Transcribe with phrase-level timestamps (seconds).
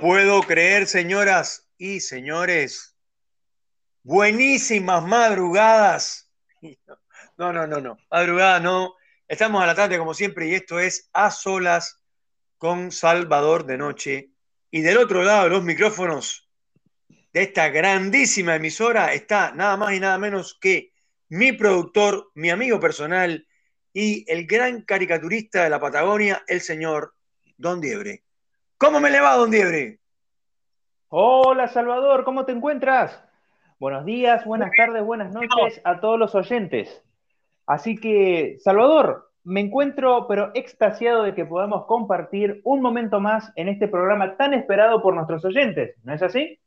[0.00, 2.96] puedo creer, señoras y señores.
[4.02, 6.30] Buenísimas madrugadas.
[7.38, 7.98] No, no, no, no.
[8.10, 8.94] Madrugada no.
[9.28, 12.02] Estamos a la tarde como siempre y esto es A Solas
[12.56, 14.30] con Salvador de Noche.
[14.70, 16.48] Y del otro lado los micrófonos
[17.34, 20.94] de esta grandísima emisora está nada más y nada menos que
[21.28, 23.46] mi productor, mi amigo personal
[23.92, 27.14] y el gran caricaturista de la Patagonia, el señor
[27.58, 28.24] Don Diebre.
[28.78, 30.00] ¿Cómo me le va, Don Diebre?
[31.08, 33.24] Hola, Salvador, ¿cómo te encuentras?
[33.78, 37.02] Buenos días, buenas tardes, buenas noches a todos los oyentes.
[37.64, 43.68] Así que, Salvador, me encuentro pero extasiado de que podamos compartir un momento más en
[43.68, 46.60] este programa tan esperado por nuestros oyentes, ¿no es así?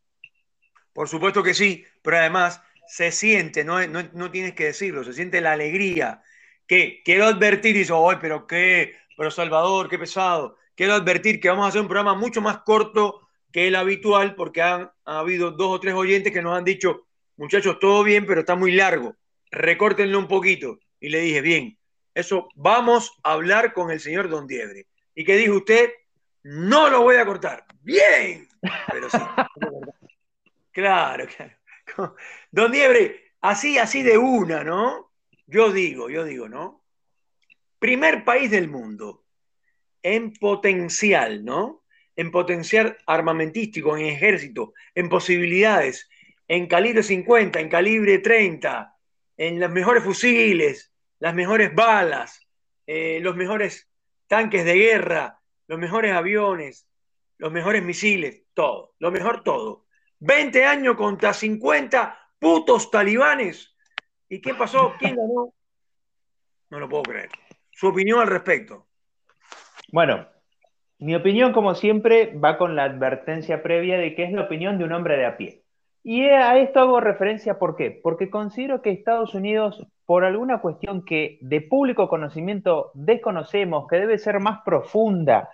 [0.94, 5.42] Por supuesto que sí, pero además se siente, no, no, tienes que decirlo, se siente
[5.42, 6.24] la alegría
[6.66, 8.96] que quiero advertir y dice, ¡ay, pero qué!
[9.16, 13.28] Pero Salvador, qué pesado quiero advertir que vamos a hacer un programa mucho más corto
[13.52, 17.06] que el habitual porque han ha habido dos o tres oyentes que nos han dicho,
[17.36, 19.18] muchachos, todo bien, pero está muy largo,
[19.52, 20.80] recórtenlo un poquito.
[21.02, 21.78] Y le dije, bien,
[22.16, 24.88] eso vamos a hablar con el señor Don Diebre.
[25.14, 25.92] ¿Y qué dijo usted?
[26.44, 27.66] No lo voy a cortar.
[27.82, 28.48] Bien.
[28.90, 29.18] Pero sí.
[30.72, 32.16] claro, claro.
[32.52, 35.12] Don Diebre, así, así de una, ¿no?
[35.46, 36.86] Yo digo, yo digo, ¿no?
[37.80, 39.26] Primer país del mundo
[40.04, 41.84] en potencial, ¿no?
[42.16, 46.10] En potencial armamentístico, en ejército, en posibilidades,
[46.48, 48.96] en calibre 50, en calibre 30,
[49.38, 52.48] en los mejores fusiles, las mejores balas,
[52.88, 53.90] eh, los mejores
[54.28, 56.88] tanques de guerra, los mejores aviones,
[57.38, 59.86] los mejores misiles, todo, lo mejor todo.
[60.20, 63.76] 20 años contra 50 putos talibanes.
[64.28, 64.94] ¿Y qué pasó?
[65.00, 65.54] ¿Quién ganó?
[66.70, 67.30] No lo puedo creer.
[67.72, 68.89] Su opinión al respecto.
[69.92, 70.28] Bueno,
[71.00, 74.84] mi opinión, como siempre, va con la advertencia previa de que es la opinión de
[74.84, 75.64] un hombre de a pie.
[76.04, 77.92] Y a esto hago referencia, ¿por qué?
[77.92, 84.18] Porque considero que Estados Unidos, por alguna cuestión que de público conocimiento desconocemos, que debe
[84.18, 85.50] ser más profunda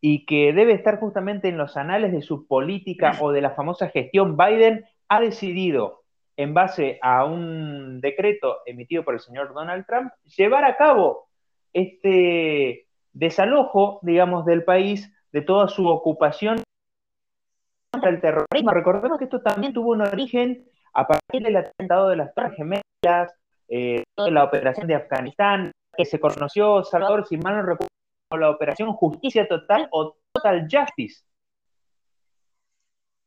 [0.00, 3.88] y que debe estar justamente en los anales de su política o de la famosa
[3.88, 6.02] gestión Biden, ha decidido,
[6.36, 11.28] en base a un decreto emitido por el señor Donald Trump, llevar a cabo
[11.72, 12.85] este,
[13.16, 16.62] desalojo, digamos, del país de toda su ocupación
[17.90, 18.70] contra el terrorismo.
[18.72, 23.32] Recordemos que esto también tuvo un origen a partir del atentado de las Torres Gemelas,
[23.68, 27.88] eh, la operación de Afganistán, que se conoció, Salvador, si mal no recuerdo,
[28.38, 31.24] la operación Justicia Total o Total Justice.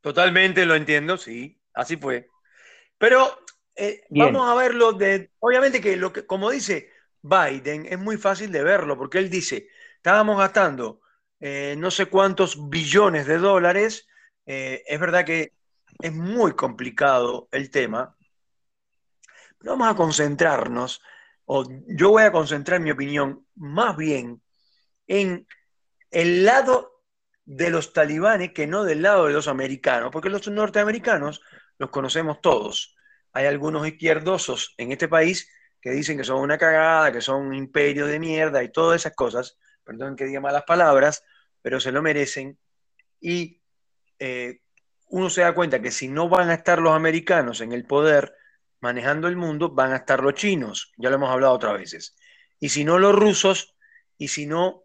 [0.02, 2.28] Totalmente lo entiendo, sí, así fue.
[2.98, 3.28] Pero
[3.76, 6.90] eh, vamos a verlo de, obviamente que lo que, como dice
[7.22, 9.68] Biden, es muy fácil de verlo, porque él dice,
[10.00, 11.02] estábamos gastando
[11.42, 14.08] eh, no sé cuántos billones de dólares.
[14.46, 15.54] Eh, es verdad que
[16.02, 18.16] es muy complicado el tema,
[19.58, 21.02] pero vamos a concentrarnos,
[21.46, 24.42] o yo voy a concentrar mi opinión más bien
[25.08, 25.46] en
[26.12, 27.04] el lado
[27.46, 31.42] de los talibanes que no del lado de los americanos, porque los norteamericanos
[31.78, 32.96] los conocemos todos.
[33.34, 35.52] Hay algunos izquierdosos en este país
[35.82, 39.16] que dicen que son una cagada, que son un imperio de mierda y todas esas
[39.16, 39.58] cosas,
[39.90, 41.24] perdón que diga malas palabras,
[41.64, 42.60] pero se lo merecen.
[43.20, 43.60] Y
[44.20, 44.62] eh,
[45.08, 48.36] uno se da cuenta que si no van a estar los americanos en el poder
[48.82, 52.16] manejando el mundo, van a estar los chinos, ya lo hemos hablado otras veces.
[52.60, 53.76] Y si no los rusos,
[54.20, 54.84] y si no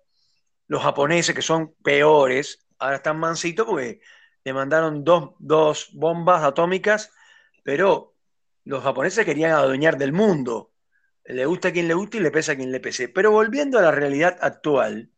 [0.69, 4.01] los japoneses, que son peores, ahora están mansitos porque
[4.43, 7.13] le mandaron dos, dos bombas atómicas,
[7.63, 8.15] pero
[8.65, 10.73] los japoneses querían adueñar del mundo
[11.25, 13.09] le gusta a quien le guste y le pesa a quien le pese.
[13.09, 15.11] Pero volviendo a la realidad actual,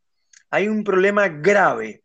[0.50, 2.04] hay un problema grave.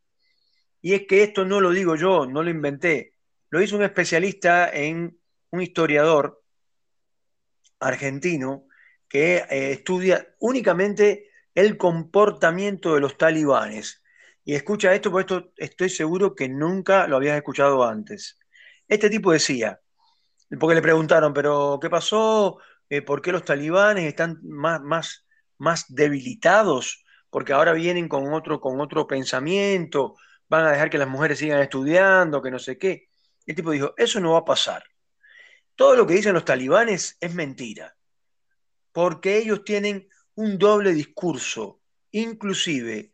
[0.81, 3.15] Y es que esto no lo digo yo, no lo inventé.
[3.49, 5.19] Lo hizo un especialista en
[5.51, 6.43] un historiador
[7.79, 8.67] argentino
[9.07, 14.01] que eh, estudia únicamente el comportamiento de los talibanes.
[14.43, 18.39] Y escucha esto, porque esto estoy seguro que nunca lo habías escuchado antes.
[18.87, 19.79] Este tipo decía,
[20.59, 22.57] porque le preguntaron, pero ¿qué pasó?
[22.91, 25.25] Eh, por qué los talibanes están más, más,
[25.57, 30.17] más debilitados, porque ahora vienen con otro, con otro pensamiento,
[30.49, 33.07] van a dejar que las mujeres sigan estudiando, que no sé qué.
[33.45, 34.83] El tipo dijo, eso no va a pasar.
[35.75, 37.95] Todo lo que dicen los talibanes es mentira,
[38.91, 41.79] porque ellos tienen un doble discurso.
[42.11, 43.13] Inclusive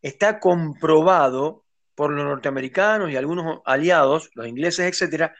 [0.00, 5.34] está comprobado por los norteamericanos y algunos aliados, los ingleses, etcétera,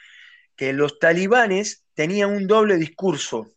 [0.56, 3.54] que los talibanes tenían un doble discurso.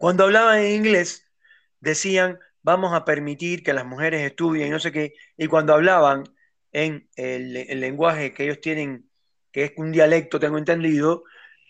[0.00, 1.30] Cuando hablaban en inglés,
[1.78, 6.24] decían, vamos a permitir que las mujeres estudien y no sé qué, y cuando hablaban
[6.72, 9.10] en el, lenguaje que ellos tienen,
[9.52, 11.24] que es un dialecto, tengo entendido,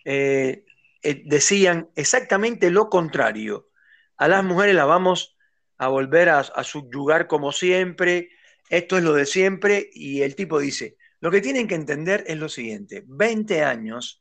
[0.04, 0.64] eh,
[1.02, 3.68] eh, decían exactamente lo contrario.
[4.16, 5.36] A las mujeres las vamos
[5.78, 8.30] a volver a, a subyugar como siempre,
[8.68, 12.38] esto es lo de siempre, y el tipo dice, lo que tienen que entender es
[12.38, 14.20] lo siguiente, 20 años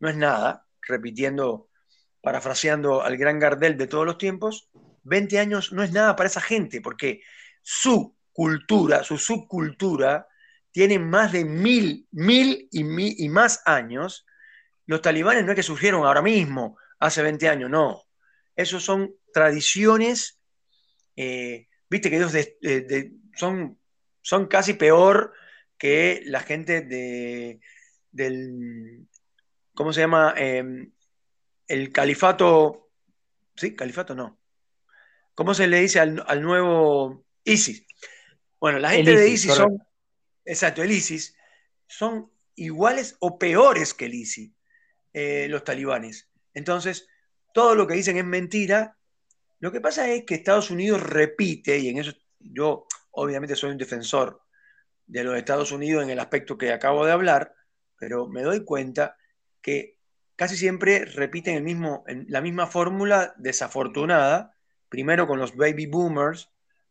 [0.00, 1.68] no es nada, repitiendo,
[2.24, 4.70] parafraseando al gran Gardel de todos los tiempos,
[5.02, 7.20] 20 años no es nada para esa gente, porque
[7.62, 10.26] su cultura, su subcultura,
[10.72, 14.26] tiene más de mil, mil y, y más años.
[14.86, 18.02] Los talibanes no es que surgieron ahora mismo, hace 20 años, no.
[18.56, 20.40] Esos son tradiciones,
[21.16, 22.32] eh, viste que ellos
[23.36, 23.78] son,
[24.22, 25.32] son casi peor
[25.76, 27.60] que la gente de,
[28.10, 29.06] del,
[29.74, 30.34] ¿cómo se llama?
[30.36, 30.93] Em,
[31.68, 32.90] el califato,
[33.56, 33.74] ¿sí?
[33.74, 34.38] Califato no.
[35.34, 37.86] ¿Cómo se le dice al, nuevo ISIS?
[38.60, 39.78] Bueno, la gente de ISIS son,
[40.44, 41.36] exacto, el ISIS,
[41.86, 44.52] son iguales o peores que el ISIS,
[45.12, 46.30] eh, los talibanes.
[46.52, 47.08] Entonces,
[47.52, 48.96] todo lo que dicen es mentira.
[49.58, 53.78] Lo que pasa es que Estados Unidos repite, y en eso yo obviamente soy un
[53.78, 54.42] defensor
[55.06, 57.54] de los Estados Unidos en el aspecto que acabo de hablar,
[57.98, 59.16] pero me doy cuenta
[59.60, 59.93] que
[60.36, 64.54] casi siempre repiten el mismo, la misma fórmula desafortunada,
[64.88, 66.50] primero con los baby boomers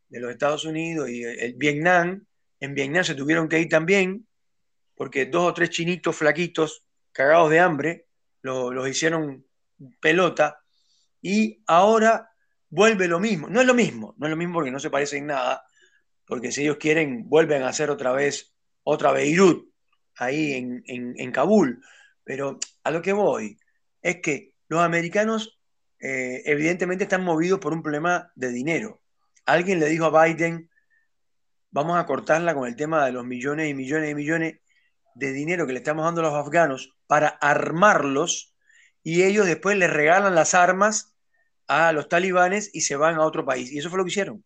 [0.09, 2.25] de los Estados Unidos y el, Vietnam.
[2.59, 4.27] En Vietnam se tuvieron que ir también,
[4.95, 8.07] porque dos o tres chinitos flaquitos, cagados de hambre,
[8.41, 9.45] los hicieron
[9.99, 10.59] pelota,
[11.21, 12.29] y ahora
[12.69, 13.47] vuelve lo mismo.
[13.49, 15.63] No es lo mismo, no es lo mismo porque no se parece en nada,
[16.25, 18.53] porque si ellos quieren, vuelven a hacer otra vez
[18.83, 19.71] otra Beirut,
[20.17, 21.83] ahí en, en, Kabul.
[22.23, 23.57] Pero a lo que voy
[24.01, 25.59] es que los americanos
[25.99, 29.01] eh, evidentemente están movidos por un problema de dinero.
[29.45, 30.69] Alguien le dijo a Biden,
[31.71, 34.59] vamos a cortarla con el tema de los millones y millones y millones
[35.15, 38.53] de dinero que le estamos dando a los afganos para armarlos
[39.03, 41.13] y ellos después les regalan las armas
[41.67, 43.71] a los talibanes y se van a otro país.
[43.71, 44.43] Y eso fue lo que hicieron.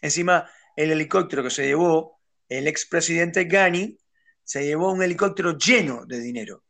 [0.00, 3.98] Encima, el helicóptero que se llevó el expresidente Ghani,
[4.44, 6.64] se llevó un helicóptero lleno de dinero.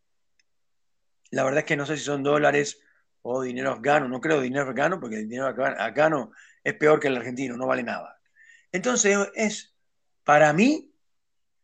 [1.31, 2.81] La verdad es que no sé si son dólares
[3.23, 6.33] o dinero afgano, no creo dinero afgano, porque el dinero afgano
[6.65, 8.21] es peor que el argentino, no vale nada.
[8.73, 9.75] Entonces, es,
[10.25, 10.93] para mí,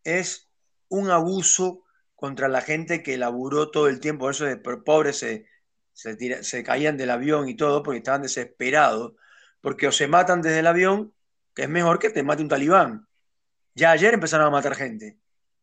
[0.03, 0.51] es
[0.89, 1.85] un abuso
[2.15, 5.47] contra la gente que laburó todo el tiempo, eso de pobres se,
[5.93, 9.15] se, se caían del avión y todo, porque estaban desesperados,
[9.61, 11.15] porque o se matan desde el avión
[11.55, 13.07] que es mejor que te mate un talibán.
[13.75, 15.19] Ya ayer empezaron a matar gente.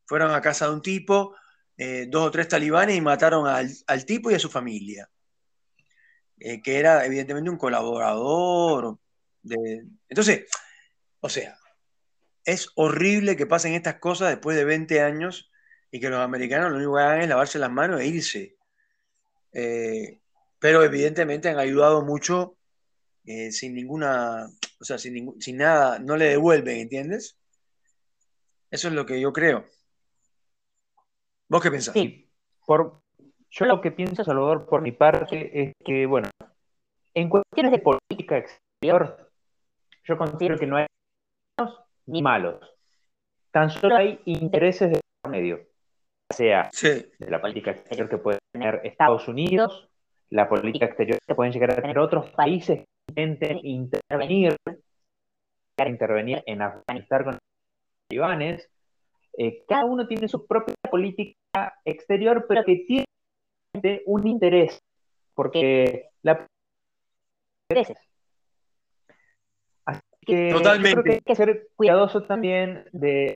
[0.06, 1.36] Fueron a casa de un tipo,
[1.84, 5.10] eh, dos o tres talibanes y mataron al, tipo y a su familia,
[6.38, 9.00] eh, que era evidentemente un colaborador.
[10.08, 10.46] Entonces,
[11.22, 11.58] o sea,
[12.46, 15.52] es horrible que pasen estas cosas después de 20 años
[15.90, 18.58] y que los americanos lo único que hagan es lavarse las manos e irse.
[19.52, 20.22] Eh,
[20.60, 22.58] pero evidentemente han ayudado mucho
[23.24, 24.48] sin ninguna
[24.80, 27.38] o sea, sin, sin nada, no le devuelven, ¿entiendes?
[28.70, 29.68] Eso es lo que yo creo.
[31.52, 31.94] ¿Vos qué pensás?
[31.94, 32.30] Sí,
[32.66, 33.02] por,
[33.50, 36.30] yo lo que pienso, Salvador, por mi parte, es que, bueno,
[37.14, 39.30] en cuestiones de política exterior,
[40.06, 40.86] yo considero que no hay
[41.58, 42.62] buenos ni malos.
[43.52, 45.60] Tan solo hay intereses de medio,
[46.30, 49.90] sea de la política exterior que puede tener Estados Unidos,
[50.30, 54.56] la política exterior que pueden llegar a tener otros países intenten intervenir,
[55.86, 57.42] intervenir en Afganistán con los
[58.08, 58.70] talibanes.
[59.38, 61.41] Eh, cada uno tiene su propia política
[61.86, 64.82] exterior, pero que tiene un interés,
[65.34, 66.46] porque la
[69.86, 71.04] Así que Totalmente.
[71.04, 73.36] que hay que ser cuidadoso también de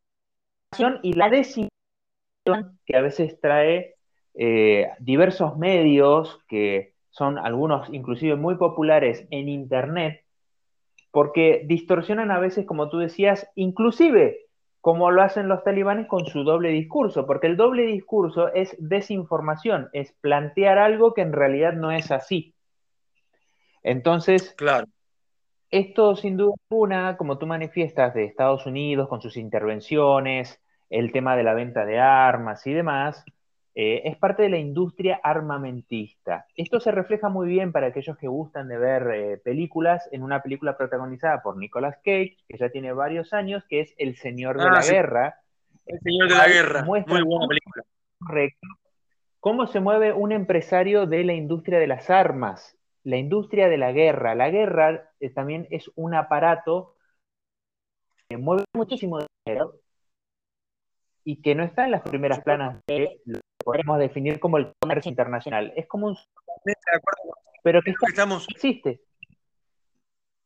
[1.03, 3.95] y la desinformación que a veces trae
[4.33, 10.25] eh, diversos medios que son algunos inclusive muy populares en Internet,
[11.11, 14.44] porque distorsionan a veces, como tú decías, inclusive
[14.85, 19.89] como lo hacen los talibanes con su doble discurso, porque el doble discurso es desinformación,
[19.93, 22.53] es plantear algo que en realidad no es así.
[23.81, 24.85] Entonces, claro.
[25.71, 30.61] esto sin duda alguna, como tú manifiestas, de Estados Unidos con sus intervenciones,
[30.91, 33.25] el tema de la venta de armas y demás,
[33.77, 36.45] eh, es parte de la industria armamentista.
[36.55, 40.41] Esto se refleja muy bien para aquellos que gustan de ver eh, películas en una
[40.41, 44.63] película protagonizada por Nicolas Cage, que ya tiene varios años, que es El Señor de
[44.63, 45.41] ah, la Guerra.
[45.85, 47.83] El Señor de la Guerra, muy buena película.
[48.17, 48.67] Correcto.
[49.41, 53.91] Cómo se mueve un empresario de la industria de las armas, la industria de la
[53.91, 54.35] guerra.
[54.35, 56.95] La guerra eh, también es un aparato
[58.29, 59.81] que mueve muchísimo dinero
[61.25, 63.19] y que no está en las primeras planas de
[63.65, 65.73] podemos definir como el comercio internacional.
[65.75, 66.17] Es como un...
[67.63, 68.45] Pero que, estamos...
[68.47, 69.01] existe.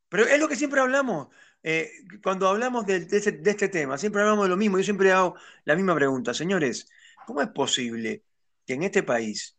[0.08, 1.28] Pero es lo que siempre hablamos.
[1.62, 1.92] Eh,
[2.24, 4.78] cuando hablamos de, este tema, siempre hablamos de lo mismo.
[4.78, 5.36] Yo siempre hago
[5.66, 6.34] la misma pregunta.
[6.34, 6.90] Señores,
[7.28, 8.24] ¿cómo es posible
[8.66, 9.58] que en este país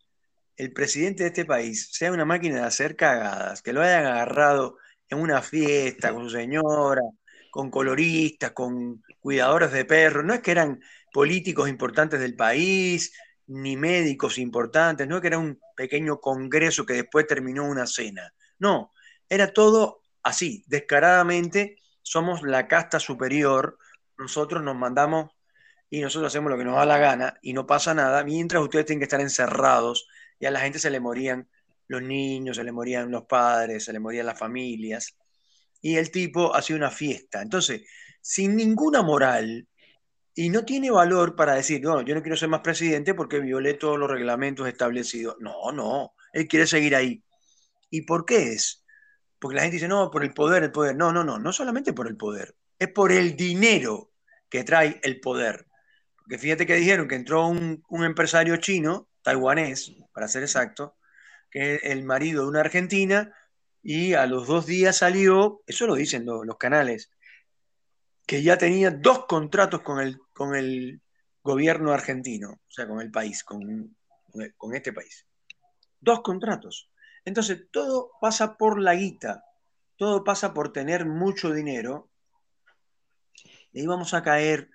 [0.56, 4.78] el presidente de este país sea una máquina de hacer cagadas, que lo hayan agarrado
[5.10, 7.02] en una fiesta con su señora,
[7.50, 10.24] con coloristas, con cuidadores de perros?
[10.24, 10.80] No es que eran
[11.12, 13.12] políticos importantes del país,
[13.50, 18.32] ni médicos importantes, no es que era un pequeño congreso que después terminó una cena.
[18.60, 18.92] No,
[19.28, 23.76] era todo así, descaradamente somos la casta superior,
[24.18, 25.32] nosotros nos mandamos
[25.88, 28.86] y nosotros hacemos lo que nos da la gana y no pasa nada, mientras ustedes
[28.86, 30.06] tienen que estar encerrados
[30.38, 31.48] y a la gente se le morían
[31.88, 35.16] los niños, se le morían los padres, se le morían las familias.
[35.82, 37.42] Y el tipo hacía una fiesta.
[37.42, 37.82] Entonces,
[38.20, 39.66] sin ninguna moral,
[40.40, 43.74] y no tiene valor para decir, no, yo no quiero ser más presidente porque violé
[43.74, 45.36] todos los reglamentos establecidos.
[45.38, 47.22] No, no, él quiere seguir ahí.
[47.90, 48.82] ¿Y por qué es?
[49.38, 50.96] Porque la gente dice, no, por el poder, el poder.
[50.96, 54.12] No, no, no, no solamente por el poder, es por el dinero
[54.48, 55.66] que trae el poder.
[56.16, 60.96] Porque fíjate que dijeron que entró un, empresario chino, taiwanés, para ser exacto,
[61.50, 63.30] que es el marido de una argentina,
[63.82, 67.10] y a los dos días salió, eso lo dicen los, canales,
[68.24, 71.02] que ya tenía dos contratos con el, con el
[71.42, 73.94] gobierno argentino, o sea, con el país, con,
[74.56, 75.26] con este país.
[76.00, 76.90] Dos contratos.
[77.26, 79.44] Entonces, todo pasa por la guita,
[79.98, 82.08] todo pasa por tener mucho dinero.
[83.74, 84.70] Y ahí vamos a caer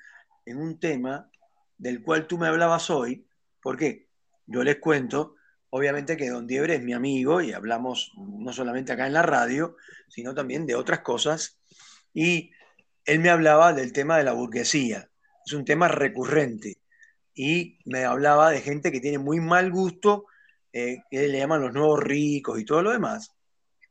[0.45, 1.31] en un tema
[1.79, 3.27] del cual tú me hablabas hoy,
[3.59, 4.07] porque
[4.45, 5.33] yo les cuento,
[5.71, 9.77] obviamente que Don Diebre es mi amigo y hablamos no solamente acá en la radio,
[10.09, 11.59] sino también de otras cosas.
[12.13, 12.51] Y
[13.03, 15.09] él me hablaba del tema de la burguesía,
[15.45, 16.77] es un tema recurrente.
[17.33, 20.25] Y me hablaba de gente que tiene muy mal gusto
[20.71, 23.31] eh, que le llaman los nuevos ricos y todo lo demás.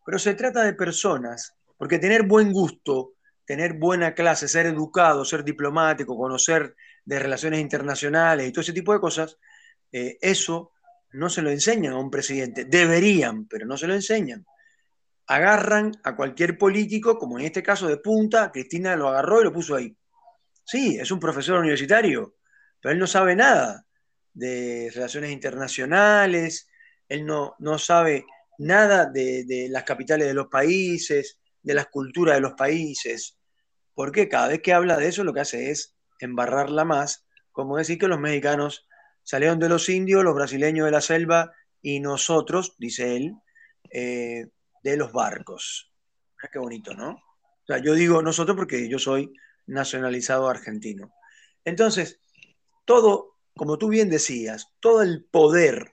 [0.05, 3.15] Pero se trata de personas, porque tener buen gusto,
[3.47, 8.93] tener buena clase, ser educado, ser diplomático, conocer de relaciones internacionales y todo ese tipo
[8.93, 9.39] de cosas,
[9.93, 10.73] eh, eso
[11.13, 12.65] no se lo enseñan a un presidente.
[12.65, 14.45] Deberían, pero no se lo enseñan.
[15.27, 19.53] Agarran a cualquier político, como en este caso de punta, Cristina lo agarró y lo
[19.53, 19.97] puso ahí.
[20.65, 22.37] Sí, es un profesor universitario,
[22.81, 23.85] pero él no sabe nada
[24.33, 26.69] de relaciones internacionales,
[27.09, 28.25] él no, no sabe
[28.59, 33.39] nada de, las capitales de los países, de las culturas de los países,
[33.95, 37.99] porque cada vez que habla de eso lo que hace es embarrarla más, como decir
[37.99, 38.87] que los mexicanos
[39.23, 43.35] salieron de los indios, los brasileños de la selva y nosotros, dice él,
[43.91, 44.47] eh,
[44.83, 45.93] de los barcos.
[46.43, 47.11] Ah, qué bonito, ¿no?
[47.11, 49.33] O sea, yo digo nosotros porque yo soy
[49.67, 51.13] nacionalizado argentino.
[51.65, 52.21] Entonces,
[52.85, 55.93] todo, como tú bien decías, todo el poder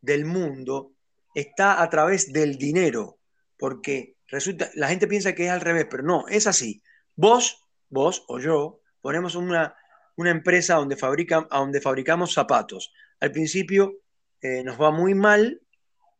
[0.00, 0.92] del mundo
[1.34, 3.18] está a través del dinero,
[3.58, 6.82] porque resulta, la gente piensa que es al revés, pero no, es así.
[7.14, 9.74] Vos, vos o yo, ponemos una,
[10.16, 12.92] una empresa donde, donde fabricamos zapatos.
[13.20, 14.00] Al principio
[14.40, 15.60] eh, nos va muy mal,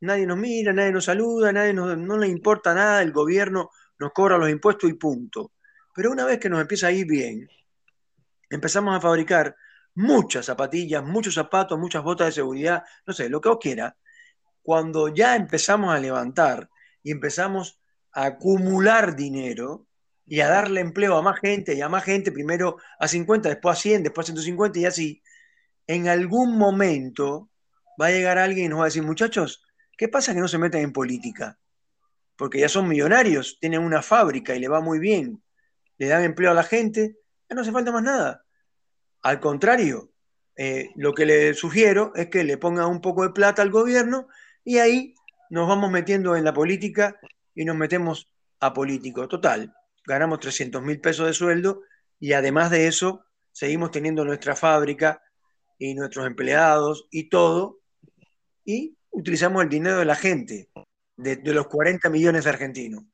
[0.00, 4.38] nadie nos mira, nadie nos saluda, nadie no le importa nada, el gobierno nos cobra
[4.38, 5.52] los impuestos y punto.
[5.96, 7.48] Pero una vez que nos empieza a ir bien,
[8.50, 9.56] empezamos a fabricar
[9.94, 13.94] muchas zapatillas, muchos zapatos, muchas botas de seguridad, no sé, lo que vos quieras,
[14.60, 16.68] cuando ya empezamos a levantar
[17.02, 17.80] y empezamos
[18.12, 19.86] a acumular dinero
[20.26, 23.78] y a darle empleo a más gente y a más gente, primero a 50, después
[23.78, 25.22] a 100, después a 150 y así,
[25.86, 27.48] en algún momento
[27.98, 29.64] va a llegar alguien y nos va a decir, muchachos,
[29.96, 31.58] ¿qué pasa que no se meten en política?
[32.36, 35.42] Porque ya son millonarios, tienen una fábrica y le va muy bien,
[35.98, 37.16] le dan empleo a la gente,
[37.50, 38.44] no hace falta más nada.
[39.22, 40.10] Al contrario,
[40.56, 44.28] eh, lo que le sugiero es que le ponga un poco de plata al gobierno
[44.64, 45.14] y ahí
[45.50, 47.18] nos vamos metiendo en la política
[47.54, 49.28] y nos metemos a político.
[49.28, 49.74] Total,
[50.04, 51.82] ganamos 300 mil pesos de sueldo
[52.18, 55.22] y además de eso seguimos teniendo nuestra fábrica
[55.78, 57.80] y nuestros empleados y todo
[58.64, 60.70] y utilizamos el dinero de la gente,
[61.16, 63.04] de los 40 millones de argentinos.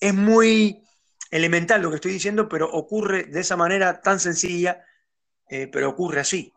[0.00, 0.87] Es muy
[1.30, 4.84] elemental lo que estoy diciendo, pero ocurre de esa manera tan sencilla
[5.48, 6.52] eh, pero ocurre así.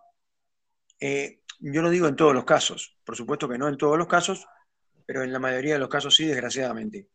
[1.00, 4.08] Eh, yo no digo en todos los casos, por supuesto que no en todos los
[4.08, 4.48] casos,
[5.06, 7.08] pero en la mayoría de los casos sí, desgraciadamente.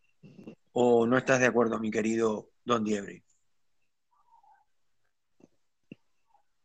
[0.72, 3.22] ¿O no estás de acuerdo, mi querido Don Diebre?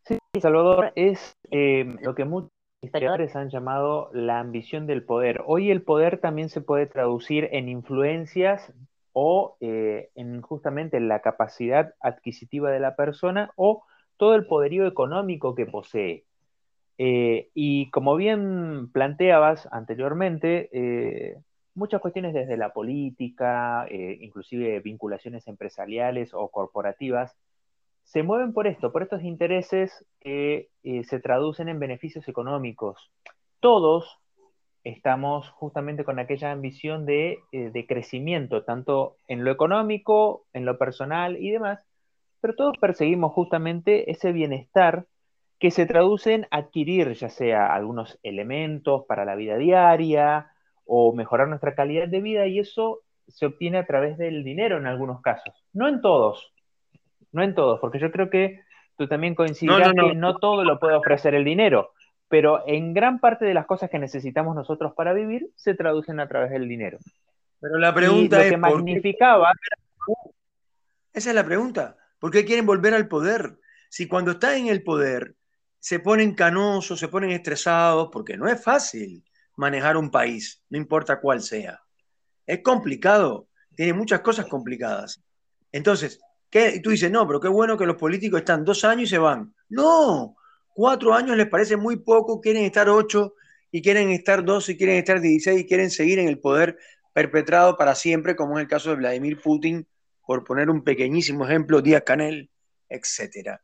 [0.03, 5.41] Sí, Salvador, es eh, lo que muchos historiadores han llamado la ambición del poder.
[5.45, 8.73] Hoy el poder también se puede traducir en influencias
[9.13, 13.83] o en justamente la capacidad adquisitiva de la persona o
[14.17, 16.25] todo el poderío económico que posee.
[17.03, 21.37] Eh, y como bien planteabas anteriormente, eh,
[21.73, 27.35] muchas cuestiones desde la política, eh, inclusive vinculaciones empresariales o corporativas,
[28.03, 33.11] se mueven por esto, por estos intereses que se traducen en beneficios económicos.
[33.59, 34.19] Todos
[34.83, 41.37] estamos justamente con aquella ambición de, de crecimiento, tanto en lo económico, en lo personal
[41.37, 41.85] y demás,
[42.41, 45.05] pero todos perseguimos justamente ese bienestar
[45.59, 50.47] que se traduce en adquirir ya sea algunos elementos para la vida diaria
[50.85, 54.87] o mejorar nuestra calidad de vida y eso se obtiene a través del dinero en
[54.87, 55.53] algunos casos.
[55.71, 56.51] No en todos,
[57.31, 58.61] no en todos, porque yo creo que
[58.97, 61.91] tú también coincidirás que no todo lo puede ofrecer el dinero,
[62.31, 66.29] pero en gran parte de las cosas que necesitamos nosotros para vivir se traducen a
[66.29, 66.97] través del dinero.
[67.59, 68.51] Pero la pregunta es...
[68.51, 69.51] que magnificaba...
[71.13, 71.97] Esa es la pregunta.
[72.19, 73.59] ¿Por qué quieren volver al poder?
[73.89, 75.35] Si cuando está en el poder
[75.77, 79.25] se ponen canosos, se ponen estresados, porque no es fácil
[79.57, 81.81] manejar un país, no importa cuál sea.
[82.47, 85.21] Es complicado, tiene muchas cosas complicadas.
[85.69, 86.79] Entonces, ¿qué?
[86.81, 89.53] tú dices, no, pero qué bueno que los políticos están dos años y se van.
[89.67, 90.37] No,
[90.73, 93.35] cuatro años les parece muy poco, quieren estar ocho
[93.71, 96.77] y quieren estar dos y quieren estar dieciséis y quieren seguir en el poder
[97.13, 99.87] perpetrado para siempre, como es el caso de Vladimir Putin,
[100.25, 102.49] por poner un pequeñísimo ejemplo, Díaz Canel,
[102.89, 103.59] etc.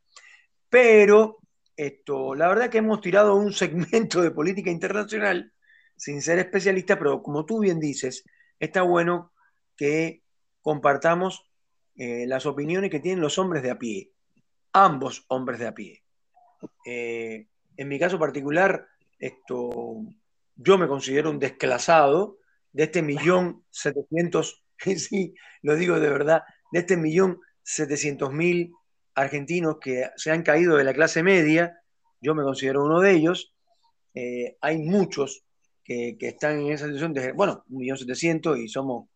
[0.68, 1.38] Pero
[1.76, 5.52] esto, la verdad que hemos tirado un segmento de política internacional
[5.96, 8.24] sin ser especialista, pero como tú bien dices,
[8.58, 9.32] está bueno
[9.76, 10.22] que
[10.60, 11.48] compartamos
[11.96, 14.12] eh, las opiniones que tienen los hombres de a pie,
[14.72, 16.02] ambos hombres de a pie.
[16.84, 17.46] Eh,
[17.76, 18.86] en mi caso particular,
[19.18, 20.02] esto,
[20.56, 22.38] yo me considero un desclasado
[22.72, 28.72] de este millón setecientos, sí, lo digo de verdad, de este millón setecientos mil
[29.14, 31.80] argentinos que se han caído de la clase media,
[32.20, 33.54] yo me considero uno de ellos,
[34.14, 35.44] eh, hay muchos
[35.84, 39.08] que, están en esa situación, de, bueno, 1.700.000 y somos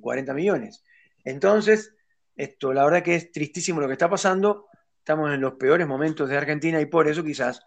[0.00, 0.82] 40 eh, millones.
[1.24, 1.94] Entonces,
[2.34, 4.66] esto, la verdad que es tristísimo lo que está pasando,
[5.02, 7.60] estamos en los peores momentos de Argentina y por eso quizás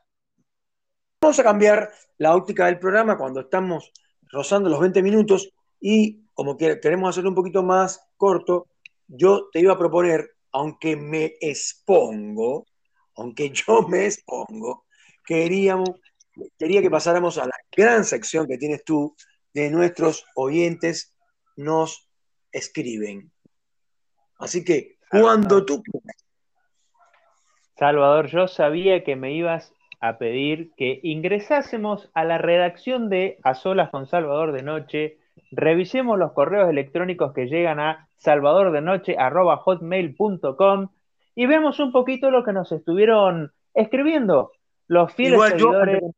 [1.22, 3.92] vamos a cambiar la óptica del programa cuando estamos
[4.32, 5.50] rozando los 20 minutos
[5.82, 8.68] y como queremos hacerlo un poquito más corto,
[9.08, 12.68] yo te iba a proponer aunque me expongo,
[13.18, 14.86] aunque yo me expongo,
[15.26, 15.90] queríamos,
[16.58, 19.14] quería que pasáramos a la gran sección que tienes tú
[19.54, 21.14] de nuestros oyentes
[21.58, 22.10] nos
[22.54, 23.30] escriben.
[24.40, 25.84] Así que cuando tú
[27.78, 33.56] Salvador, yo sabía que me ibas a pedir que ingresásemos a la redacción de A
[33.56, 35.18] Solas con Salvador de Noche,
[35.52, 40.90] revisemos los correos electrónicos que llegan a salvadordenoche.hotmail.com
[41.36, 44.54] y vemos un poquito lo que nos estuvieron escribiendo
[44.88, 46.02] los fieles Igual seguidores.
[46.02, 46.12] Yo,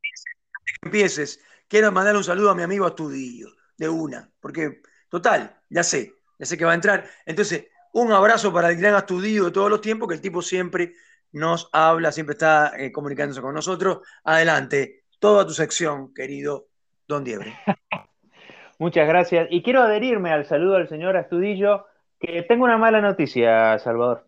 [0.84, 6.14] empieces, quiero mandar un saludo a mi amigo Astudillo, de una, porque, total, ya sé,
[6.38, 7.06] ya sé que va a entrar.
[7.26, 10.94] Entonces, un abrazo para el gran Astudillo de todos los tiempos, que el tipo siempre
[11.32, 14.00] nos habla, siempre está eh, comunicándose con nosotros.
[14.24, 16.68] Adelante, toda tu sección, querido
[17.08, 17.54] Don Diebre.
[18.80, 19.48] Muchas gracias.
[19.50, 21.86] Y quiero adherirme al saludo del señor Astudillo,
[22.20, 24.28] que tengo una mala noticia, Salvador.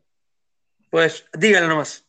[0.89, 2.07] Pues dígalo nomás.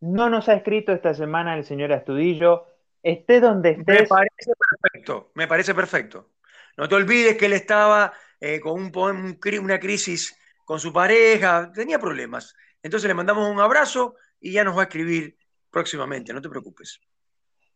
[0.00, 2.66] No nos ha escrito esta semana el señor Astudillo.
[3.02, 4.02] Esté donde esté.
[4.02, 6.30] Me parece perfecto, me parece perfecto.
[6.76, 11.98] No te olvides que él estaba eh, con un, una crisis con su pareja, tenía
[11.98, 12.56] problemas.
[12.82, 15.36] Entonces le mandamos un abrazo y ya nos va a escribir
[15.70, 17.00] próximamente, no te preocupes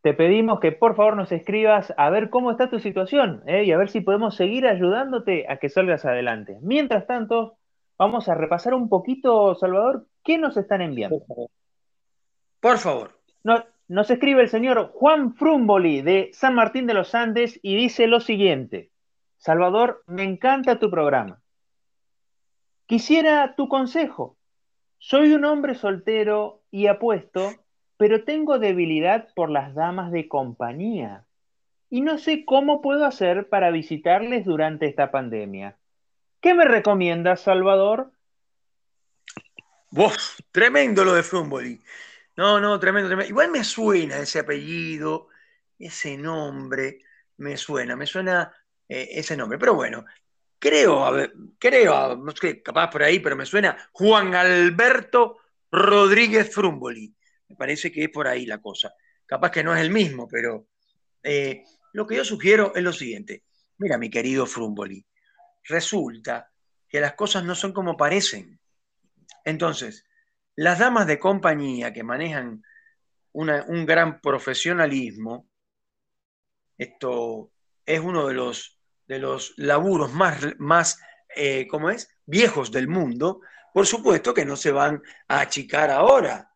[0.07, 3.64] te pedimos que por favor nos escribas a ver cómo está tu situación ¿eh?
[3.64, 6.59] y a ver si podemos seguir ayudándote a que salgas adelante.
[6.62, 7.59] Mientras tanto,
[7.99, 11.25] vamos a repasar un poquito, Salvador, qué nos están enviando.
[12.61, 13.19] Por favor.
[13.88, 18.21] nos escribe el señor Juan Frumboli de San Martín de los Andes y dice lo
[18.21, 18.92] siguiente.
[19.38, 21.40] Salvador, me encanta tu programa.
[22.87, 24.37] Quisiera tu consejo.
[24.98, 27.54] Soy un hombre soltero y apuesto
[27.96, 31.24] pero tengo debilidad por las damas de compañía
[31.88, 35.78] y no sé cómo puedo hacer para visitarles durante esta pandemia.
[36.40, 38.12] ¿Qué me recomiendas, Salvador?
[39.92, 40.40] ¡Uf!
[40.50, 41.80] Tremendo lo de Frumboli.
[42.37, 43.30] No, no, tremendo, tremendo.
[43.30, 45.28] Igual me suena ese apellido,
[45.78, 46.98] ese nombre,
[47.38, 48.52] me suena, me suena
[48.88, 49.59] eh, ese nombre.
[49.59, 50.04] Pero bueno,
[50.59, 51.05] creo,
[51.59, 55.38] creo, no sé, capaz por ahí, pero me suena Juan Alberto
[55.71, 57.14] Rodríguez Frumboli.
[57.49, 58.95] Me parece que es por ahí la cosa.
[59.25, 60.69] Capaz que no es el mismo, pero
[61.23, 63.45] eh, lo que yo sugiero es lo siguiente.
[63.79, 65.05] Mira, mi querido Frumboli,
[65.64, 66.51] resulta
[66.88, 68.59] que las cosas no son como parecen.
[69.45, 70.07] Entonces,
[70.55, 72.62] las damas de compañía que manejan
[73.33, 75.49] un gran profesionalismo,
[76.79, 77.53] esto
[77.85, 78.76] es uno de los,
[79.07, 80.99] de los laburos más, más
[81.35, 82.09] eh, ¿cómo es?
[82.25, 83.40] Viejos del mundo,
[83.73, 86.51] por supuesto que no se van a achicar ahora.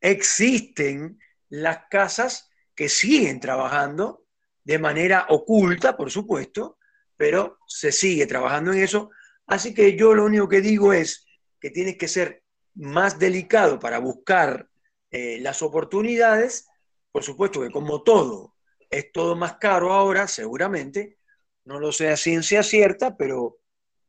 [0.00, 4.26] Existen las casas que siguen trabajando
[4.64, 6.78] de manera oculta, por supuesto,
[7.16, 9.10] pero se sigue trabajando en eso.
[9.46, 11.26] Así que yo lo único que digo es
[11.60, 12.42] que tienes que ser
[12.74, 14.68] más delicado para buscar
[15.10, 16.68] eh, las oportunidades.
[17.10, 18.54] Por supuesto que como todo
[18.88, 21.18] es todo más caro ahora, seguramente,
[21.64, 23.58] no lo sé a ciencia cierta, pero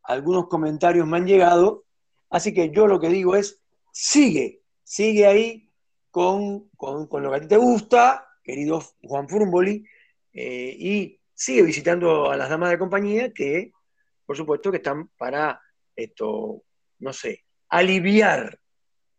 [0.03, 1.85] algunos comentarios me han llegado,
[2.29, 3.61] así que yo lo que digo es,
[3.91, 5.69] sigue, sigue ahí
[6.11, 9.85] con, lo que a ti te gusta, querido Juan Furumboli,
[10.33, 13.71] eh, y sigue visitando a las damas de compañía que,
[14.25, 15.61] por supuesto, que están para
[15.95, 16.63] esto,
[16.99, 18.59] no sé, aliviar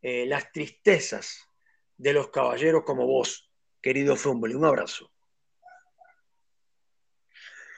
[0.02, 1.48] eh, las tristezas
[1.96, 4.54] de los caballeros como vos, querido Furumboli.
[4.54, 5.13] Un abrazo.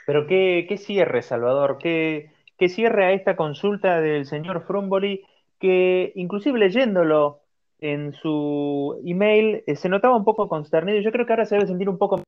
[0.07, 5.25] Pero qué, qué cierre, Salvador, qué, que cierre a esta consulta del señor Frumboli,
[5.59, 7.40] que inclusive leyéndolo
[7.81, 11.01] en su email eh, se notaba un poco consternido.
[11.01, 12.23] Yo creo que ahora se debe sentir un poco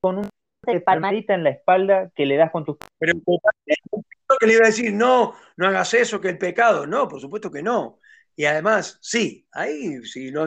[0.00, 0.28] con un
[0.84, 2.76] palmadita en la espalda que le das con tus...
[2.98, 3.14] Pero
[4.38, 6.86] que le iba a decir, no, no hagas eso, que el pecado.
[6.86, 8.00] No, por supuesto que no.
[8.36, 10.46] Y además, sí, ahí, si lo,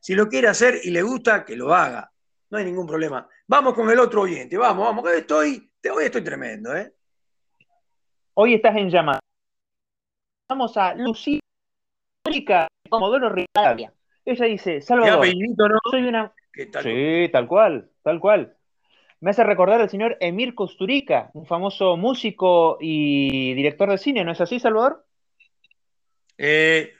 [0.00, 2.12] si lo quiere hacer y le gusta, que lo haga.
[2.50, 3.28] No hay ningún problema.
[3.48, 6.92] Vamos con el otro oyente, vamos, vamos, que estoy, hoy estoy tremendo, ¿eh?
[8.34, 9.20] Hoy estás en llamada.
[10.48, 11.38] Vamos a Lucía
[12.88, 13.92] Comodoro Rivadavia.
[14.24, 15.78] Ella dice, Salvador, ¿no?
[15.88, 16.32] soy una...
[16.82, 18.56] Sí, tal cual, tal cual.
[19.20, 24.32] Me hace recordar al señor Emir Costurica, un famoso músico y director de cine, ¿no
[24.32, 25.06] es así, Salvador?
[26.36, 26.92] Eh,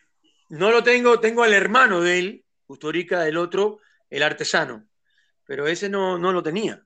[0.50, 3.80] no lo tengo, tengo al hermano de él, Costurica, el otro,
[4.10, 4.84] el artesano,
[5.46, 6.82] pero ese no, no lo tenía.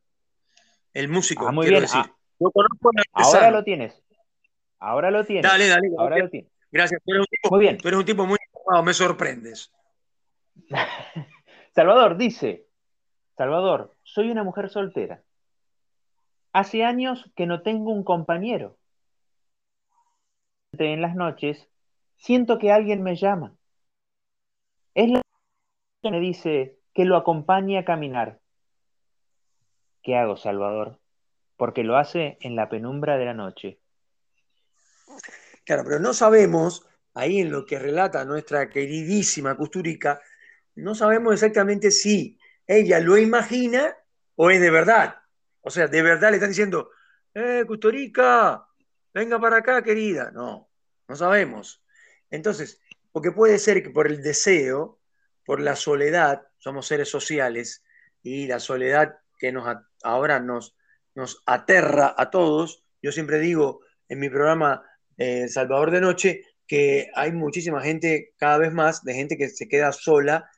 [0.93, 1.83] El músico, ah, muy quiero bien.
[1.83, 2.01] decir.
[2.01, 4.03] Ah, ahora lo tienes.
[4.79, 5.51] Ahora lo tienes.
[5.51, 5.89] Dale, dale.
[5.99, 6.51] Ahora lo tienes.
[6.71, 7.01] Gracias.
[7.05, 7.79] Tú eres un tipo muy, bien.
[7.79, 9.73] Tú eres un tipo muy informado, me sorprendes.
[11.75, 12.67] Salvador dice,
[13.37, 15.23] Salvador, soy una mujer soltera.
[16.53, 18.77] Hace años que no tengo un compañero.
[20.73, 21.69] En las noches
[22.17, 23.55] siento que alguien me llama.
[24.95, 25.23] Es la
[26.03, 28.40] que me dice que lo acompañe a caminar.
[30.03, 30.99] ¿Qué hago, Salvador?
[31.57, 33.81] Porque lo hace en la penumbra de la noche.
[35.65, 40.21] Claro, pero no sabemos, ahí en lo que relata nuestra queridísima Custurica,
[40.75, 43.95] no sabemos exactamente si ella lo imagina
[44.37, 45.17] o es de verdad.
[45.61, 46.91] O sea, de verdad le están diciendo,
[47.35, 48.67] eh, Custurica,
[49.13, 50.31] venga para acá, querida.
[50.31, 50.71] No,
[51.09, 51.85] no sabemos.
[52.31, 52.81] Entonces,
[53.13, 54.99] porque puede ser que por el deseo,
[55.45, 57.85] por la soledad, somos seres sociales,
[58.23, 59.67] y la soledad que nos,
[60.03, 60.77] ahora nos,
[61.15, 64.83] nos aterra a todos, yo siempre digo en mi programa
[65.17, 69.69] eh, Salvador de Noche, que hay muchísima gente, cada vez más, de gente que se
[69.69, 70.49] queda sola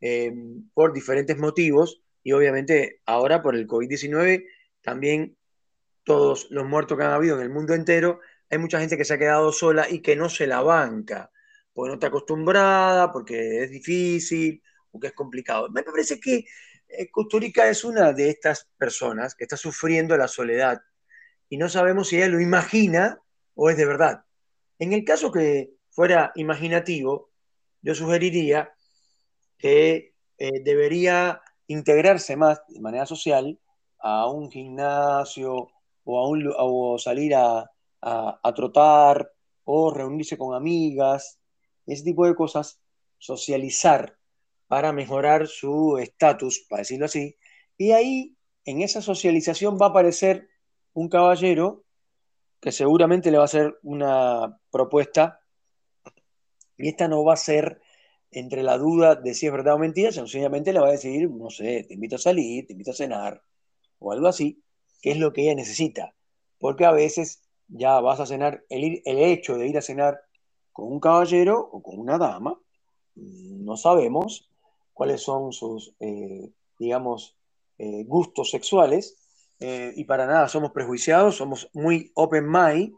[0.00, 0.32] eh,
[0.74, 4.44] por diferentes motivos y obviamente ahora por el COVID-19
[4.82, 5.36] también
[6.04, 9.14] todos los muertos que han habido en el mundo entero, hay mucha gente que se
[9.14, 11.30] ha quedado sola y que no se la banca,
[11.72, 15.70] porque no está acostumbrada, porque es difícil, porque es complicado.
[15.70, 16.44] Me parece que
[17.10, 20.80] Costurica es una de estas personas que está sufriendo la soledad
[21.48, 23.20] y no sabemos si ella lo imagina
[23.54, 24.24] o es de verdad.
[24.78, 27.30] En el caso que fuera imaginativo,
[27.82, 28.72] yo sugeriría
[29.58, 33.58] que eh, debería integrarse más de manera social
[33.98, 35.68] a un gimnasio
[36.04, 39.30] o, a un, salir a, a, trotar
[39.64, 41.38] o reunirse con amigas,
[41.86, 42.80] ese tipo de cosas,
[43.18, 44.16] socializar
[44.72, 47.36] para mejorar su estatus, para decirlo así,
[47.76, 50.48] y ahí en esa socialización va a aparecer
[50.94, 51.84] un caballero
[52.58, 55.40] que seguramente le va a hacer una propuesta
[56.78, 57.82] y esta no va a ser
[58.30, 61.50] entre la duda de si es verdad o mentira, sencillamente le va a decir, no
[61.50, 63.42] sé, te invito a salir, te invito a cenar
[63.98, 64.64] o algo así,
[65.02, 66.14] que es lo que ella necesita.
[66.58, 70.22] Porque a veces ya vas a cenar, el, el hecho de ir a cenar
[70.72, 72.58] con un caballero o con una dama,
[73.14, 74.48] no sabemos
[74.92, 77.36] cuáles son sus, eh, digamos,
[77.78, 79.16] eh, gustos sexuales,
[79.58, 82.94] eh, y para nada somos prejuiciados, somos muy open mind,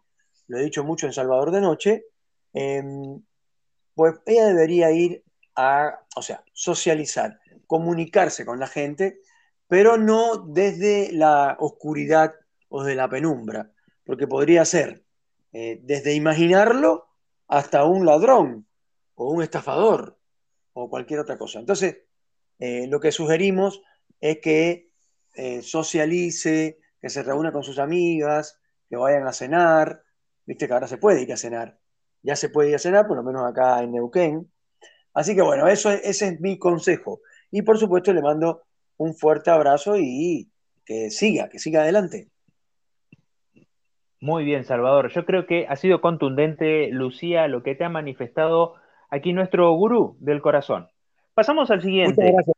[0.48, 2.04] lo he dicho mucho en Salvador de Noche,
[2.52, 3.22] em,
[3.94, 5.22] pues ella debería ir
[5.56, 9.20] a, o sea, socializar, comunicarse con la gente,
[9.68, 12.34] pero no desde la oscuridad
[12.68, 13.70] o de la penumbra,
[14.04, 15.02] porque podría ser
[15.52, 17.06] desde imaginarlo
[17.46, 18.66] hasta un ladrón,
[19.14, 20.16] o un estafador
[20.74, 21.58] o cualquier otra cosa.
[21.58, 22.02] Entonces,
[22.58, 23.82] eh, lo que sugerimos
[24.20, 24.90] es que
[25.34, 30.02] eh, socialice, que se reúna con sus amigas, que vayan a cenar.
[30.46, 31.78] Viste que ahora se puede ir a cenar.
[32.22, 34.50] Ya se puede ir a cenar, por lo menos acá en Neuquén.
[35.14, 37.20] Así que bueno, eso, ese es mi consejo.
[37.50, 38.62] Y por supuesto le mando
[38.96, 40.50] un fuerte abrazo y
[40.84, 42.28] que siga, que siga adelante.
[44.20, 45.10] Muy bien, Salvador.
[45.12, 48.74] Yo creo que ha sido contundente, Lucía, lo que te ha manifestado
[49.14, 50.88] aquí nuestro gurú del corazón.
[51.34, 52.20] Pasamos al siguiente.
[52.20, 52.56] Muchas gracias.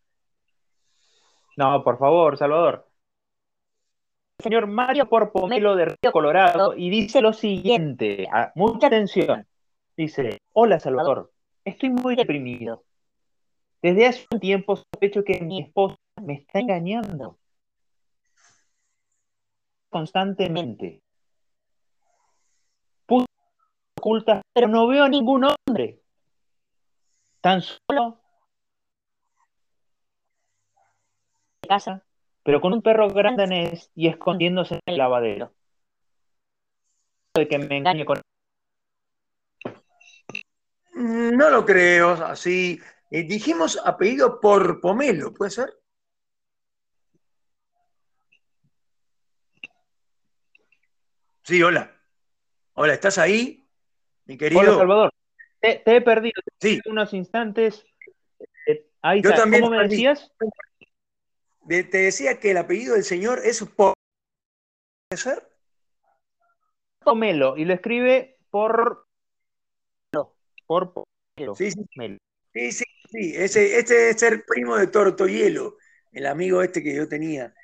[1.56, 2.88] No, por favor, Salvador.
[4.38, 9.46] El señor Mario Porpomelo de Río Colorado y dice lo siguiente, mucha atención.
[9.96, 11.32] Dice, hola Salvador,
[11.64, 12.84] estoy muy deprimido.
[13.80, 17.38] Desde hace un tiempo sospecho que mi esposa me está engañando
[19.88, 21.00] constantemente.
[23.06, 23.26] Puse
[23.98, 26.02] oculta, pero no veo ningún hombre.
[27.46, 28.20] Tan solo
[31.68, 32.04] casa,
[32.42, 35.52] pero con un perro grande y escondiéndose en el lavadero.
[37.34, 38.20] De que me engañe con
[40.94, 42.80] mm, no lo creo, así.
[43.12, 45.72] Eh, dijimos apellido por Pomelo, ¿puede ser?
[51.44, 51.94] Sí, hola.
[52.74, 53.70] Hola, ¿estás ahí?
[54.24, 54.62] Mi querido.
[54.62, 55.15] Hola, Salvador.
[55.66, 56.80] Te, he perdido sí.
[56.86, 57.84] unos instantes.
[58.66, 60.32] Eh, ahí Yo También ¿Cómo me decías?
[61.66, 63.94] te decía que el apellido del señor es por.
[65.08, 65.48] ¿Puede ser?
[67.02, 69.06] Pomelo, y lo escribe por.
[70.66, 71.54] Por Pomelo.
[71.56, 71.86] Sí, sí.
[72.52, 73.32] Sí, sí, sí.
[73.36, 75.76] Ese, este es ser primo de Tortohielo,
[76.12, 77.54] el amigo este que yo tenía.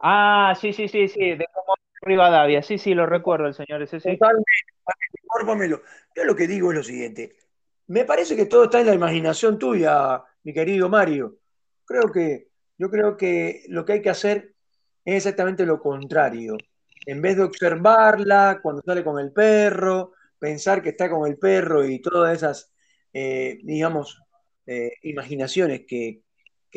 [0.00, 1.20] Ah, sí, sí, sí, sí.
[1.20, 4.16] De como Rivadavia, sí, sí, lo recuerdo el señor ese, sí.
[4.16, 4.46] Totalmente.
[6.16, 7.36] Yo lo que digo es lo siguiente.
[7.88, 11.38] Me parece que todo está en la imaginación tuya, mi querido Mario.
[11.84, 14.54] Creo que yo creo que lo que hay que hacer
[15.04, 16.56] es exactamente lo contrario.
[17.06, 21.84] En vez de observarla cuando sale con el perro, pensar que está con el perro
[21.84, 22.72] y todas esas,
[23.12, 24.20] eh, digamos,
[24.66, 26.22] eh, imaginaciones que,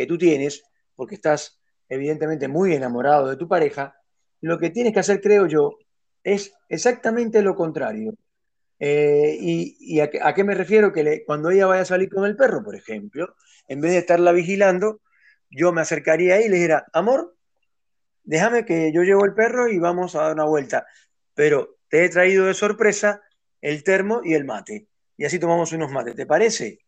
[0.07, 0.63] tú tienes,
[0.95, 4.01] porque estás evidentemente muy enamorado de tu pareja,
[4.41, 5.77] lo que tienes que hacer, creo yo,
[6.23, 8.15] es exactamente lo contrario.
[8.80, 10.91] Eh, y, a, qué me refiero?
[10.91, 13.36] Que cuando ella vaya a salir con el perro, por ejemplo,
[13.67, 15.01] en vez de estarla vigilando,
[15.49, 17.36] yo me acercaría ahí y le dijera, amor,
[18.23, 20.86] déjame que yo llevo el perro y vamos a dar una vuelta.
[21.36, 23.21] Pero te he traído de sorpresa
[23.62, 24.88] el termo y el mate.
[25.17, 26.15] Y así tomamos unos mates.
[26.15, 26.80] ¿Te parece?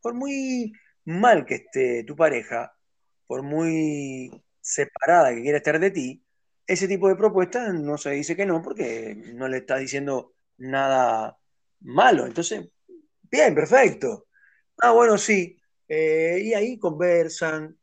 [0.00, 0.72] Por muy
[1.04, 2.74] mal que esté tu pareja,
[3.26, 6.24] por muy separada que quiera estar de ti,
[6.68, 11.38] ese tipo de propuestas no se dice que no porque no le está diciendo nada
[11.80, 12.26] malo.
[12.26, 12.68] Entonces,
[13.22, 14.28] bien, perfecto.
[14.78, 15.56] Ah, bueno, sí.
[15.88, 17.76] Eh, y ahí conversan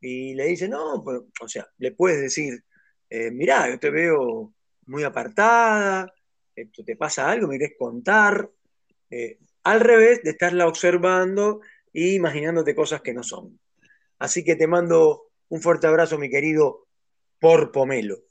[0.00, 2.64] y le dicen, no, pues, o sea, le puedes decir,
[3.10, 4.54] eh, mirá, yo te veo
[4.86, 6.12] muy apartada,
[6.54, 8.50] esto, te pasa algo, me querés contar,
[9.10, 11.60] eh, al revés de estarla observando
[11.92, 13.60] e imaginándote cosas que no son.
[14.18, 16.86] Así que te mando un fuerte abrazo, mi querido
[17.38, 18.29] Por Pomelo.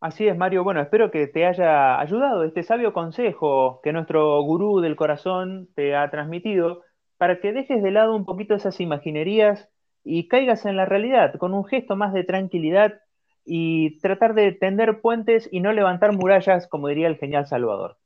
[0.00, 0.62] Así es, Mario.
[0.62, 5.96] Bueno, espero que te haya ayudado este sabio consejo que nuestro gurú del corazón te
[5.96, 6.82] ha transmitido
[7.16, 9.68] para que dejes de lado un poquito esas imaginerías
[10.04, 13.00] y caigas en la realidad con un gesto más de tranquilidad
[13.44, 17.96] y tratar de tender puentes y no levantar murallas, como diría el genial Salvador.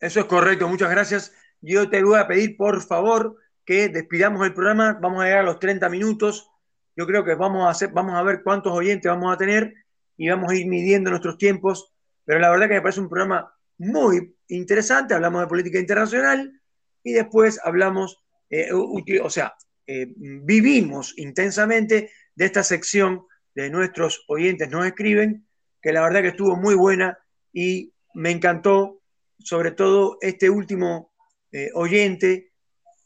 [0.00, 1.32] Eso es correcto, muchas gracias.
[1.60, 4.98] Yo te voy a pedir, por favor, que despidamos el programa.
[5.00, 6.50] Vamos a llegar a los 30 minutos.
[6.96, 9.74] Yo creo que vamos a, hacer, vamos a ver cuántos oyentes vamos a tener
[10.16, 11.92] y vamos a ir midiendo nuestros tiempos,
[12.24, 16.60] pero la verdad que me parece un programa muy interesante, hablamos de política internacional
[17.02, 19.54] y después hablamos, eh, o sea,
[19.86, 25.46] eh, vivimos intensamente de esta sección de nuestros oyentes nos escriben,
[25.80, 27.18] que la verdad que estuvo muy buena
[27.52, 29.02] y me encantó,
[29.38, 31.12] sobre todo este último
[31.52, 32.52] eh, oyente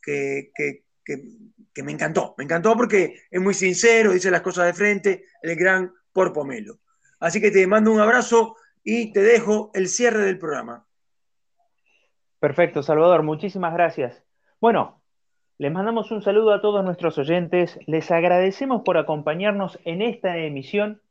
[0.01, 4.75] que, que, que, me encantó, me encantó porque es muy sincero, dice las cosas de
[4.75, 6.81] frente, el gran Porpomelo.
[7.21, 10.87] Así que te mando un abrazo y te dejo el cierre del programa.
[12.39, 14.25] Perfecto, Salvador, muchísimas gracias.
[14.61, 15.03] Bueno,
[15.59, 21.03] les mandamos un saludo a todos nuestros oyentes, les agradecemos por acompañarnos en esta emisión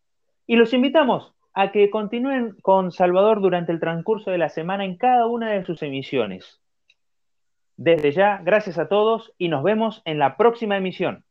[0.45, 4.95] y los invitamos a que continúen con Salvador durante el transcurso de la semana en
[4.95, 6.61] cada una de sus emisiones.
[7.75, 11.25] Desde ya, gracias a todos y nos vemos en la próxima emisión.